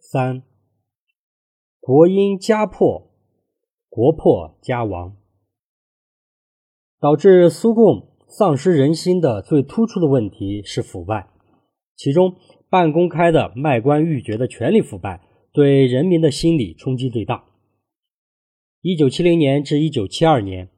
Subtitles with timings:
[0.00, 0.42] 三，
[1.80, 3.10] 国因家破，
[3.88, 5.16] 国破家亡，
[7.00, 11.28] 导致苏共丧失人心的最突出的问题是腐败，
[11.96, 12.36] 其中
[12.70, 15.22] 半公开的卖官鬻爵的权力腐败，
[15.52, 17.44] 对人民的心理冲击最大。
[18.80, 20.70] 一九七零年至一九七二年，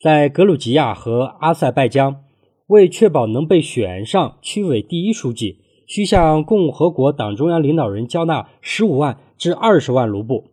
[0.00, 2.24] 在格鲁吉亚和阿塞拜疆，
[2.66, 5.63] 为确保能被选上区委第一书记。
[5.86, 10.50] 需向共和国党中央领导人交纳十五万至二十万卢布，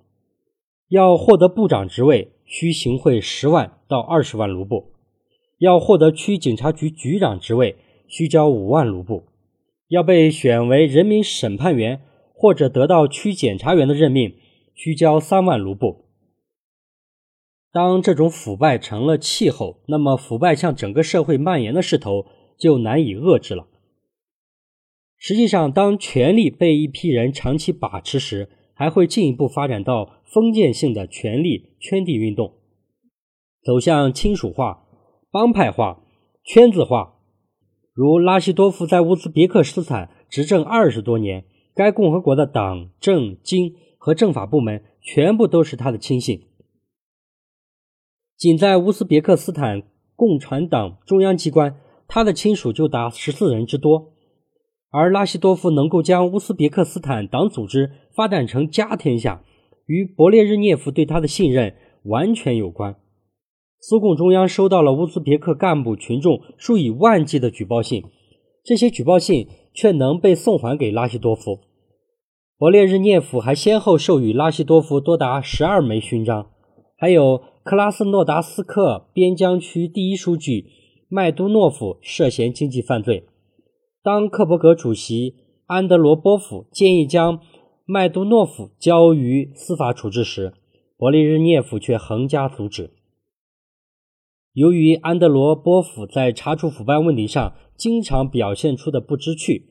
[0.90, 4.92] 要获得部长职位需行贿十万到二十万卢布，
[5.58, 7.78] 要获得区警察局局长职位
[8.08, 9.24] 需交五万卢布，
[9.88, 12.02] 要被选为人民审判员
[12.34, 14.36] 或者得到区检察员的任命
[14.76, 16.06] 需交三万卢布。
[17.72, 22.26] 当这种腐败成了气候，那么腐败向整个社会蔓延的势头
[22.58, 23.68] 就难以遏制了。
[25.24, 32.56] 实际上，当权力被一批人长期把持时，还会进一步发展到封建性的权力圈地运动，
[33.64, 34.88] 走向亲属化、
[35.30, 36.02] 帮派化、
[36.44, 37.20] 圈子化。
[37.94, 46.48] 如拉希多夫在乌兹别克斯坦执政二十多年，该共和国的党政经和政法部门全部都是他的亲信。
[48.36, 49.84] 仅在乌兹别克斯坦
[50.16, 54.16] 共产党中央机关，他的亲属就达十四人之多。
[54.92, 59.42] 而拉希多夫能够将乌兹别克斯坦党组织发展成家天下，
[59.86, 62.98] 与勃列日涅夫对他的信任完全有关。
[63.80, 68.04] 苏共中央收到了乌兹别克干部群众数以万计的举报信，
[68.64, 71.60] 这些举报信却能被送还给拉希多夫。
[72.60, 76.52] 勃列日涅夫还先后授予拉希多夫多达十二枚勋章，
[76.98, 80.68] 还有克拉斯诺达斯克边疆区第一书记
[81.08, 83.24] 麦都诺夫涉嫌经济犯罪。
[84.04, 85.36] 当克伯格主席
[85.68, 87.40] 安德罗波夫建议将
[87.86, 90.54] 麦杜诺夫交于司法处置时，
[90.98, 92.90] 勃列日涅夫却横加阻止。
[94.54, 99.68] 由于安德罗波夫在查处腐败问题上经常表现出的不知趣，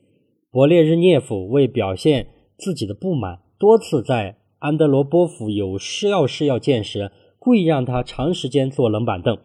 [0.49, 9.37] 勃列日涅夫为表现自己的不满，多次在安德罗波夫有事要事要见时，故意让他长时间坐冷板凳，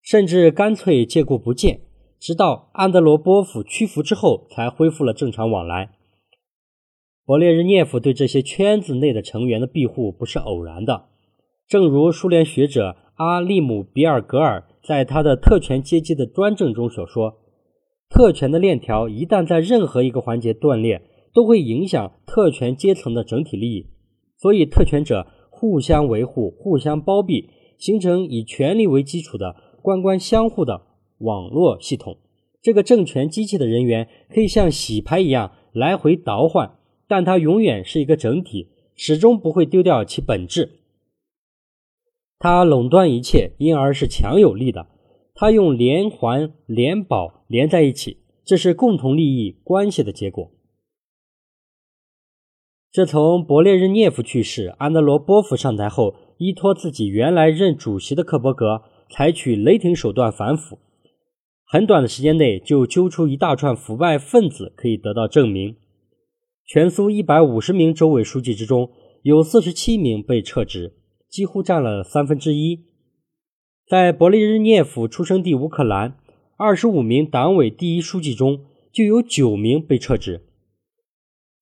[0.00, 1.80] 甚至干脆借故不见。
[2.20, 5.90] 直到安德罗波夫屈服之后，才恢复了正常往来。
[7.24, 11.04] 勃列日涅夫对这些圈子内的成员的庇护不是偶然的，
[11.68, 17.38] 正如苏联学者阿利姆比尔格尔在他的《特权阶级的专政》中所说
[18.08, 21.02] ：“特权的链条一旦在任何一个环节断裂，
[21.34, 23.86] 都会影响特权阶层的整体利益。
[24.38, 30.86] 所以，特权者互相维护、互相包庇，形成以权力为基础的官官相护的。”
[31.18, 32.18] 网络系统，
[32.62, 40.80] 这个政权机器的人员可以像洗牌一样来回倒换，但它永远是一个整体，始终不会丢掉其本质。
[42.38, 44.86] 它垄断一切，因而是强有力的。
[45.34, 50.50] 它用连环、连保连在一起，这是共同利益关系的结果。
[52.90, 60.78] 自从勃列日涅夫去世，安德罗波夫上台后，依托自己原来任主席的克伯格，采取雷霆手段反腐。
[61.70, 65.76] 很短的时间内就揪出一大串腐败分子，可以得到证明。
[66.64, 68.90] 全苏一百五十名州委书记之中，
[69.20, 70.94] 有四十七名被撤职，
[71.28, 72.86] 几乎占了三分之一。
[73.86, 76.16] 在勃列日涅夫出生地乌克兰，
[76.56, 80.40] 二十五名党委第一书记中就有九名被撤职。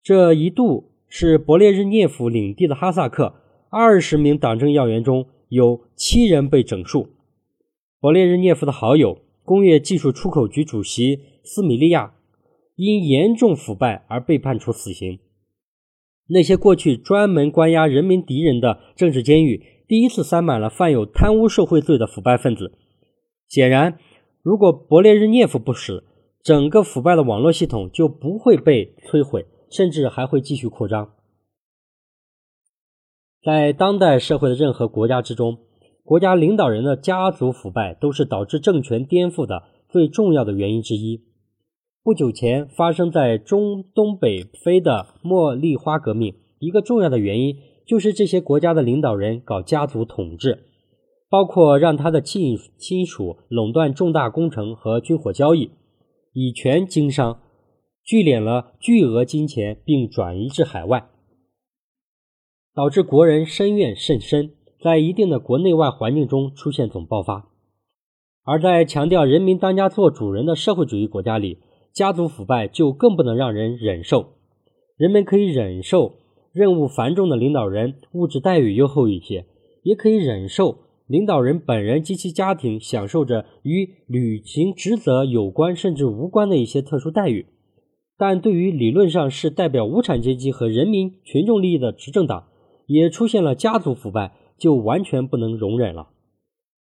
[0.04, 3.34] 这一度是勃列日涅夫领地的哈萨克，
[3.70, 7.08] 二十名党政要员中有七人被整肃。
[8.00, 9.25] 勃列日涅夫的好友。
[9.46, 12.14] 工业技术出口局主席斯米利亚
[12.74, 15.20] 因严重腐败而被判处死刑。
[16.28, 22.72] 那些过去专门关押人民敌人的政治监狱，第一次塞满了犯有贪污受贿罪的腐败分子。
[23.46, 23.98] 显然，
[24.42, 26.02] 如果勃列日涅夫不死，
[26.42, 31.14] 整个腐败的网络系统就不会被摧毁，甚至还会继续扩张。
[33.42, 35.65] 在当代社会的任何国家之中。
[36.06, 41.20] 国家领导人的家族腐败都是导致政权颠覆的最重要的原因之一。
[42.04, 50.60] 不久前发生在中东北非的茉莉花革命，一个重要的原因就是这些国家的领导人搞家族统治，
[51.28, 55.72] 包括让他的亲亲属垄断重大工程和军火交易，
[56.32, 57.40] 以权经商，
[58.04, 61.08] 聚敛了巨额金钱并转移至海外，
[62.72, 64.52] 导致国人深怨甚深。
[64.80, 67.48] 在一定的国内外环境中出现总爆发，
[68.44, 71.58] 而在强调人民当家作主人的社会主义国家里，
[71.92, 74.34] 家族腐败就更不能让人忍受。
[74.96, 76.14] 人们可以忍受
[76.52, 79.46] 任务繁重的领导人物质待遇优厚一些，
[79.82, 87.46] 也可以忍受领导人本人及其家庭享受着与履行职责有关甚至无关的一些特殊待遇。
[88.18, 92.48] 但对于理论上是代表无产阶级和人民群众利益的执政党，
[92.86, 96.10] 也出现了家族腐败，就完全不能容忍了。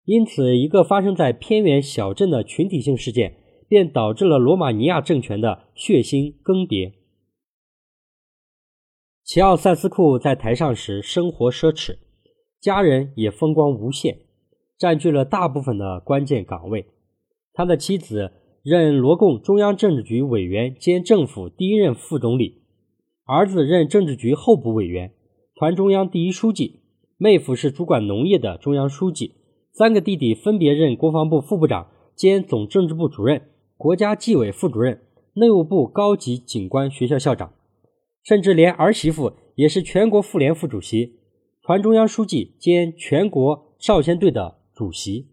[0.05, 3.37] 因此，一个发生在偏远小镇的群体性事件，
[3.69, 6.93] 便导致了罗马尼亚政权的血腥更迭。
[9.25, 11.99] 齐奥塞斯库在台上时生活奢侈，
[12.61, 14.19] 家人也风光无限，
[14.77, 16.87] 占据了大部分的关键岗位。
[17.53, 18.33] 他的妻子
[18.65, 22.63] 任罗共中央政治局委员兼政府第一任副总理，
[23.25, 25.15] 儿子任政治局候补委员、
[25.55, 26.82] 团中央第一书记，
[27.23, 29.37] 妹夫是主管农业的中央书记。
[29.71, 31.87] 三个弟弟分别任国防部副部长
[32.17, 33.43] 兼总政治部主任、
[33.77, 35.01] 国家纪委副主任、
[35.35, 37.53] 内务部高级警官学校校长，
[38.25, 41.21] 甚至连儿媳妇也是全国妇联副主席、
[41.63, 45.29] 团中央书记兼全国少先队的主席。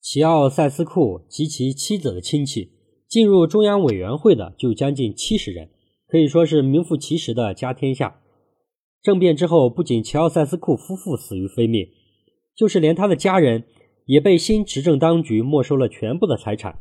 [0.00, 2.70] 齐奥塞斯库及其妻子的亲戚
[3.06, 5.68] 进入中央委员会的就将近七十人，
[6.08, 8.19] 可以说是名副其实的家天下。
[9.02, 11.88] 政变之后，不仅齐奥塞斯库夫妇死于非命。
[12.56, 13.64] 就是连他的家人
[14.04, 16.78] 也被新执政当局没收了全部的财产，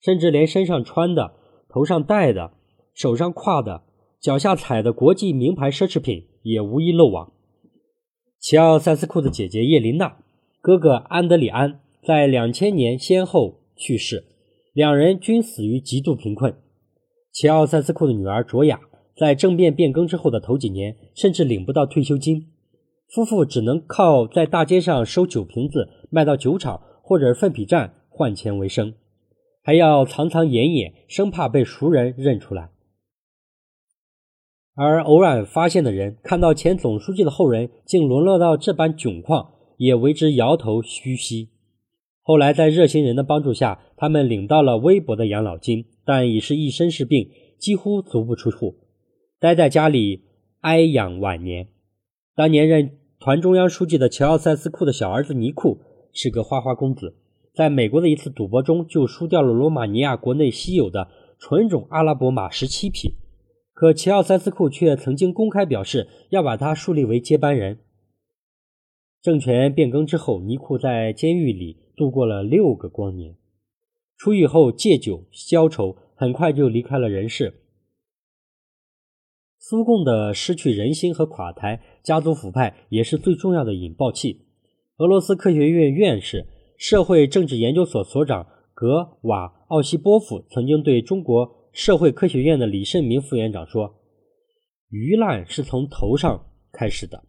[0.00, 1.32] 甚至连身上穿的、
[1.68, 2.52] 头上戴的、
[2.94, 3.82] 手上挎的、
[4.20, 7.32] 脚下踩的国际名牌奢侈品也无一漏网。
[8.38, 10.18] 齐奥塞斯库的姐姐叶琳娜、
[10.60, 14.24] 哥哥安德里安在两千年先后去世，
[14.72, 16.54] 两人均死于极度贫困。
[17.32, 18.80] 齐奥塞斯库的女儿卓雅
[19.20, 22.46] 在政变变更之后的头几年，甚至领不到退休金。
[23.06, 28.94] 夫妇只能靠在大街上收酒瓶子卖到酒厂或者粪痞站换钱为生，
[29.62, 32.70] 还要藏藏掩掩，生怕被熟人认出来。
[34.74, 41.48] 而偶然发现的人看到前总书记的后人竟沦落到这般窘况，也为之摇头嘘唏。
[42.22, 47.28] 后来在热心人的帮助下，他们领到了微薄的养老金，但已是一身是病，
[47.58, 48.76] 几乎足不出户，
[49.40, 50.22] 待在家里
[50.60, 51.66] 哀养晚年。
[52.36, 52.96] 当年任。
[53.22, 57.18] 团中央书记的乔奥塞斯库的小儿子尼库是个花花公子，
[57.52, 63.18] 在美国的一次赌博中就输掉了罗马尼亚国内稀有的纯种阿拉伯马十七匹。
[63.74, 67.80] 可齐奥塞斯库却曾经公开表示要把他树立为接班人。
[69.20, 73.36] 政权变更之后，尼库在监狱里度过了六个光年，
[74.16, 77.59] 出狱后借酒消愁，很快就离开了人世。
[79.62, 84.46] 苏共的失去人心和垮台，家族腐败也是最重要的引爆器。
[84.96, 86.46] 俄罗斯科学院院士、
[86.78, 93.96] 社会政治研究所所长格瓦奥西波夫曾经对中国社会科学院的李胜民副院长说
[94.88, 97.22] ：“鱼烂是从头上开始的。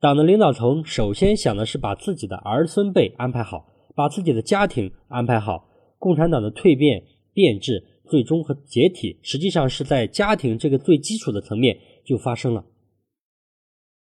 [0.00, 5.68] 党的领导层首先想的是把自己的儿孙辈安排好，把自己的家庭安排好。
[5.98, 7.02] 共产党的蜕变
[7.34, 12.64] 变质。”最终和解体，实际上是在家庭这个最基础的层面就发生了。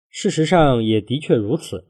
[0.10, 1.86] 事实上也的确如此。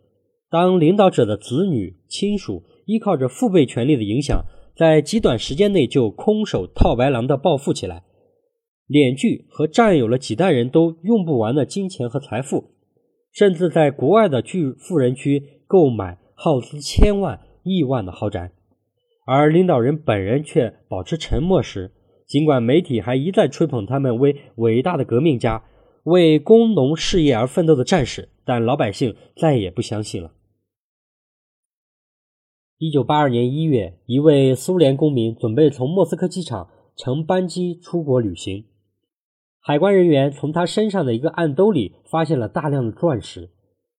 [0.50, 4.46] 当领导者的子女亲属依靠着父辈权力的影响，
[4.78, 8.04] 在极短时间内就空手套白狼的暴富起来，
[8.88, 12.76] 敛聚和占有了几代人都用不完的金钱和财富，
[13.34, 18.52] 甚至在国外的巨富人区购买耗资千万亿万的豪宅。
[19.26, 21.92] 而领导人本人却保持沉默时，
[22.28, 25.64] 尽管媒体还一再吹捧他们为伟大的革命家、
[26.04, 30.32] 为工农事业而奋斗的战士，但老百姓再也不相信了。
[32.78, 38.66] 一九八二年一月，一位苏联公民准备从莫斯科机场乘班机出国旅行，
[39.60, 43.50] 海关人员从他身上的一个暗兜里发现了大量的钻石，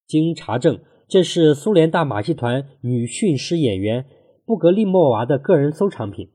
[0.07, 4.05] 经查证，这是苏联大马戏团女驯狮演员。
[4.45, 6.31] 布格利莫娃的个人收藏品。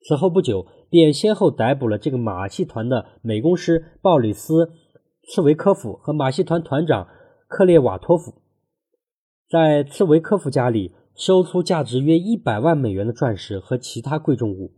[0.00, 4.66] 此后不久，便先后逮捕了这个马戏团的美工师鲍里斯·
[5.22, 7.08] 茨维科夫和马戏团团长
[7.48, 8.34] 克列瓦托夫。
[9.48, 14.74] 在茨维科夫家里，搜出价值约一百万美元的钻石和其他贵重物；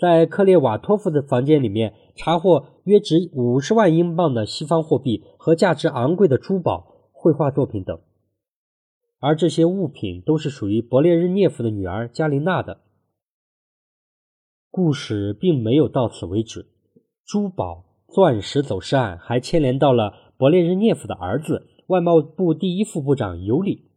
[0.00, 7.98] 在克列瓦托夫的房间里面，查获约值五十万英镑的西方货币和价值昂贵的珠宝、绘画作品等。
[9.18, 12.82] 而这些物品都是属于勃列日涅夫的女儿加琳娜的。
[14.78, 16.68] 故事并没有到此为止，
[17.26, 23.90] 珠宝、钻石走私案还牵连到了勃列日涅夫的儿子，外贸部第一副部长尤里。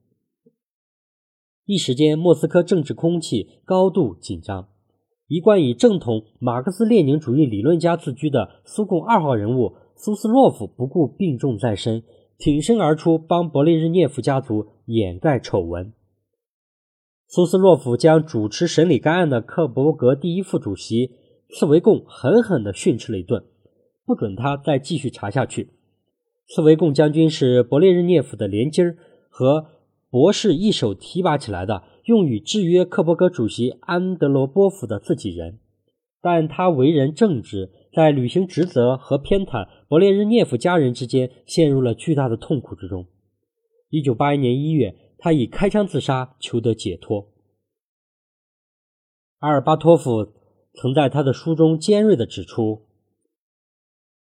[1.66, 4.70] 一时间，莫斯科政治空气高度紧张。
[5.28, 12.02] 一贯以正统马克思列宁主义理论家自居的苏共二号人物苏斯洛夫不顾病重在身，
[12.40, 15.94] 挺身而出，帮勃列日涅夫家族掩盖丑闻。
[17.34, 21.12] 苏斯洛夫将主持审理该案的克伯格第一副主席
[21.48, 23.46] 茨维贡狠狠地训斥了一顿，
[24.06, 25.70] 不准他再继续查下去。
[26.50, 28.98] 茨维贡将军是勃列日涅夫的连襟儿
[29.30, 29.68] 和
[30.10, 35.60] 博士一手提拔起来的，用于制约克伯格主席安德罗波夫的自己人。
[36.22, 43.06] 但他为人正直，在履行职责和偏袒勃列日涅夫家人之间陷入了巨大的痛苦之中。
[43.90, 47.32] 一九八一年一月，他以开枪自杀求得解脱。
[49.38, 50.34] 阿尔巴托夫
[50.74, 52.88] 曾在他的书中尖锐地指出。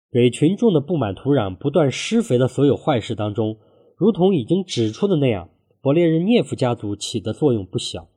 [0.10, 3.58] 给群众的不满土壤不断施肥的所有坏事当中，
[3.96, 5.50] 如同已经指出的那样，
[5.82, 8.08] 勃列日涅夫家族起的作用不小。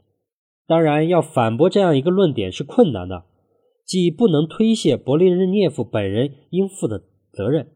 [0.66, 3.24] 当然，要反驳这样一个论点是困难的，
[3.84, 7.72] 即不能推卸勃列日涅夫本人应负的责任。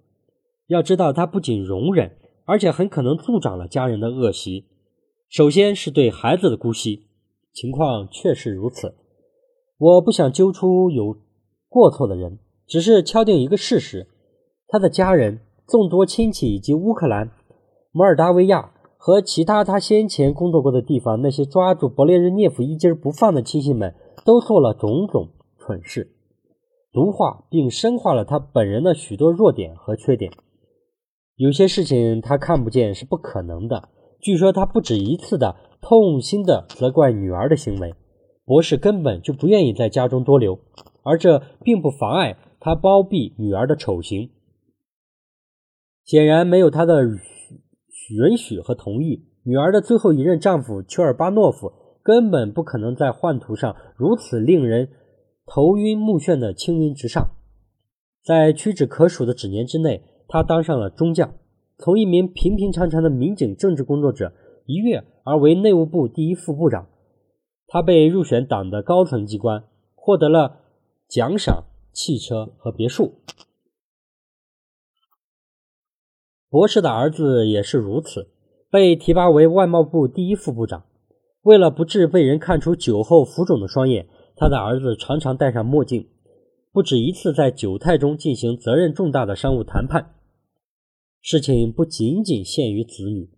[0.69, 4.69] 要知道，他不仅容忍，而且很可能助长了家人的恶习。
[5.35, 7.09] 首先是对孩子的姑息，
[7.53, 8.95] 情况确实如此。
[9.79, 11.17] 我不想揪出有
[11.69, 12.39] 过错的人。
[12.69, 14.07] 只是敲定一个事实：
[14.69, 17.33] 他的家人、众多亲戚以及乌克兰、
[17.91, 23.93] 摩尔达维亚和其他他先前工作过的地方那些抓住勃列日涅夫一根不放的亲戚们，
[24.25, 26.15] 都做了种种蠢事，
[26.93, 30.31] 毒化并深化了他本人的许多弱点和缺点。
[31.35, 33.89] 有些事情他看不见是不可能的。
[34.25, 37.95] 据说他不止一次的痛心的责怪女儿的行为，
[38.47, 40.59] 博士根本就不愿意在家中多留，
[41.03, 42.39] 而这并不妨碍。
[42.59, 44.31] 他包庇女儿的丑行，
[46.03, 49.29] 显然没有他的允许和同意。
[49.43, 51.71] 女儿的最后一任丈夫丘尔巴诺夫
[52.03, 54.89] 根本不可能在宦途上如此令人
[55.45, 57.33] 头晕目眩的青云直上。
[58.25, 61.35] 在屈指可数的几年之内，他当上了中将，
[61.79, 64.33] 从一名平平常常的民警政治工作者
[64.67, 66.89] 一跃而为内务部第一副部长。
[67.67, 69.65] 他被入选党的高层机关，
[69.95, 70.61] 获得了
[71.09, 71.65] 奖赏。
[71.97, 73.21] 汽车和别墅。
[76.51, 78.33] 博士的儿子也是如此，
[78.69, 80.87] 被提拔为外贸部第一副部长。
[81.43, 86.09] 为了不致被人看出酒后浮肿的双眼，他的儿子常常戴上墨镜，
[86.73, 90.14] 不止一次在酒态中进行责任重大的商务谈判。
[91.27, 93.31] 事情不仅仅限于子女，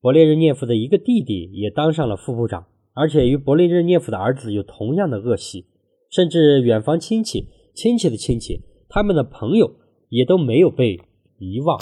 [0.00, 5.66] 勃列日涅夫的一个弟弟也当上了副部长，而且与勃列日涅夫的儿子有同样的恶习，
[6.10, 7.48] 甚至远房亲戚。
[7.74, 9.74] 亲戚的亲戚，他们的朋友
[10.08, 11.00] 也都没有被
[11.40, 11.76] 遗忘。